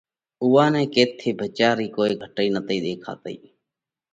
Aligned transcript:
اُوئا 0.43 0.65
نئہ 0.73 0.83
ڪٿي 0.93 1.29
ڀچيا 1.39 1.69
رئي 1.77 1.87
ڪوئي 1.95 2.13
گھٽئِي 2.23 2.47
نتئِي 2.55 2.77
ۮيکاتئِي۔ 2.83 3.37